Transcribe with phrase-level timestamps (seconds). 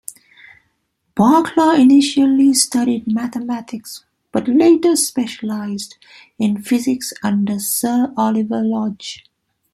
[1.15, 5.99] Barkla initially studied Mathematics but later specialised
[6.39, 9.23] in Physics under Sir Oliver Lodge.